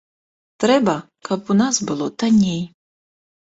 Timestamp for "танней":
2.25-2.61